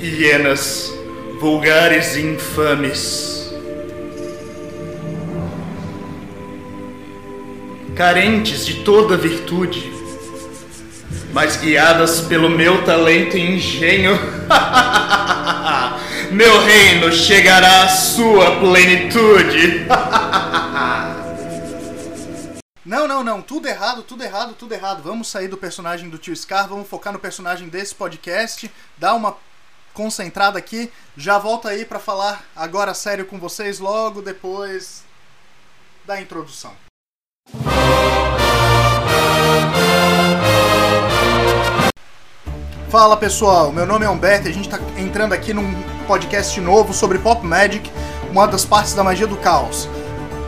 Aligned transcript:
hienas 0.00 0.92
vulgares 1.40 2.16
e 2.16 2.22
infames, 2.22 3.52
carentes 7.96 8.64
de 8.64 8.84
toda 8.84 9.16
virtude, 9.16 9.92
mas 11.32 11.56
guiadas 11.56 12.20
pelo 12.20 12.48
meu 12.48 12.84
talento 12.84 13.36
e 13.36 13.56
engenho, 13.56 14.18
meu 16.30 16.60
reino 16.60 17.12
chegará 17.12 17.82
à 17.84 17.88
sua 17.88 18.56
plenitude. 18.60 19.86
Não, 22.84 23.06
não, 23.06 23.22
não, 23.22 23.42
tudo 23.42 23.68
errado, 23.68 24.02
tudo 24.02 24.24
errado, 24.24 24.54
tudo 24.54 24.72
errado. 24.72 25.02
Vamos 25.02 25.28
sair 25.28 25.46
do 25.46 25.58
personagem 25.58 26.08
do 26.08 26.16
tio 26.16 26.34
Scar, 26.34 26.66
vamos 26.66 26.88
focar 26.88 27.12
no 27.12 27.18
personagem 27.18 27.68
desse 27.68 27.94
podcast, 27.94 28.70
dar 28.96 29.12
uma 29.12 29.36
concentrada 29.98 30.56
aqui. 30.56 30.92
Já 31.16 31.38
volto 31.38 31.66
aí 31.66 31.84
para 31.84 31.98
falar 31.98 32.44
agora 32.54 32.94
sério 32.94 33.26
com 33.26 33.36
vocês 33.36 33.80
logo 33.80 34.22
depois 34.22 35.02
da 36.06 36.20
introdução. 36.20 36.70
Fala 42.88 43.16
pessoal, 43.16 43.72
meu 43.72 43.84
nome 43.84 44.04
é 44.04 44.08
Humberto 44.08 44.46
e 44.46 44.50
a 44.50 44.54
gente 44.54 44.68
está 44.72 44.78
entrando 44.96 45.32
aqui 45.32 45.52
num 45.52 45.74
podcast 46.06 46.58
novo 46.60 46.94
sobre 46.94 47.18
Pop 47.18 47.44
Magic, 47.44 47.90
uma 48.30 48.46
das 48.46 48.64
partes 48.64 48.94
da 48.94 49.02
magia 49.02 49.26
do 49.26 49.36
caos. 49.36 49.88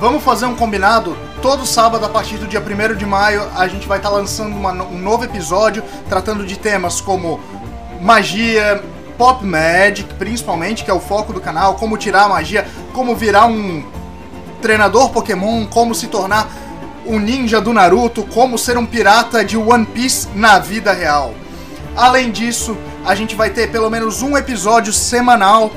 Vamos 0.00 0.24
fazer 0.24 0.46
um 0.46 0.56
combinado? 0.56 1.16
Todo 1.40 1.64
sábado, 1.64 2.04
a 2.04 2.08
partir 2.08 2.36
do 2.36 2.48
dia 2.48 2.60
1 2.60 2.96
de 2.96 3.06
maio, 3.06 3.48
a 3.56 3.68
gente 3.68 3.86
vai 3.86 3.98
estar 3.98 4.10
tá 4.10 4.16
lançando 4.16 4.56
uma, 4.56 4.72
um 4.72 4.98
novo 4.98 5.24
episódio 5.24 5.84
tratando 6.08 6.44
de 6.44 6.58
temas 6.58 7.00
como 7.00 7.40
magia, 8.02 8.82
pop 9.16 9.44
magic, 9.44 10.12
principalmente, 10.14 10.84
que 10.84 10.90
é 10.90 10.94
o 10.94 11.00
foco 11.00 11.32
do 11.32 11.40
canal, 11.40 11.74
como 11.74 11.96
tirar 11.96 12.24
a 12.24 12.28
magia, 12.28 12.66
como 12.92 13.14
virar 13.14 13.46
um 13.46 13.84
treinador 14.60 15.10
Pokémon, 15.10 15.66
como 15.66 15.94
se 15.94 16.06
tornar 16.08 16.48
um 17.06 17.18
ninja 17.18 17.60
do 17.60 17.72
Naruto, 17.72 18.24
como 18.24 18.58
ser 18.58 18.76
um 18.76 18.84
pirata 18.84 19.44
de 19.44 19.56
One 19.56 19.86
Piece 19.86 20.28
na 20.34 20.58
vida 20.58 20.92
real. 20.92 21.34
Além 21.96 22.30
disso, 22.30 22.76
a 23.04 23.14
gente 23.14 23.34
vai 23.34 23.50
ter 23.50 23.70
pelo 23.70 23.88
menos 23.88 24.22
um 24.22 24.36
episódio 24.36 24.92
semanal 24.92 25.70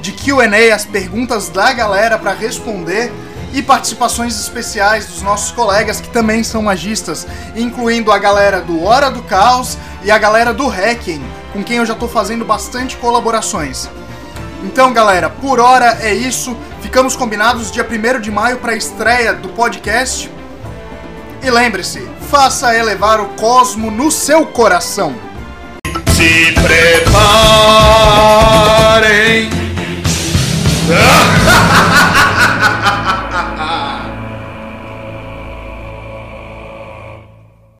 de 0.00 0.12
QA, 0.12 0.74
as 0.74 0.84
perguntas 0.84 1.48
da 1.48 1.72
galera 1.72 2.18
para 2.18 2.34
responder 2.34 3.10
e 3.54 3.62
participações 3.62 4.38
especiais 4.38 5.06
dos 5.06 5.22
nossos 5.22 5.52
colegas 5.52 6.00
que 6.00 6.10
também 6.10 6.42
são 6.42 6.60
magistas, 6.60 7.24
incluindo 7.54 8.10
a 8.10 8.18
galera 8.18 8.60
do 8.60 8.82
Hora 8.82 9.08
do 9.12 9.22
Caos 9.22 9.78
e 10.02 10.10
a 10.10 10.18
galera 10.18 10.52
do 10.52 10.66
Hacking, 10.66 11.24
com 11.52 11.62
quem 11.62 11.76
eu 11.76 11.86
já 11.86 11.94
estou 11.94 12.08
fazendo 12.08 12.44
bastante 12.44 12.96
colaborações. 12.96 13.88
Então, 14.64 14.92
galera, 14.92 15.30
por 15.30 15.60
hora 15.60 15.98
é 16.00 16.12
isso. 16.12 16.56
Ficamos 16.80 17.14
combinados 17.14 17.70
dia 17.70 17.86
1 17.88 18.20
de 18.20 18.30
maio 18.30 18.56
para 18.56 18.72
a 18.72 18.76
estreia 18.76 19.32
do 19.32 19.48
podcast. 19.50 20.28
E 21.40 21.50
lembre-se, 21.50 22.08
faça 22.28 22.76
elevar 22.76 23.20
o 23.20 23.26
cosmo 23.34 23.88
no 23.90 24.10
seu 24.10 24.44
coração. 24.46 25.14
Se 26.16 26.52
preparem. 26.52 27.14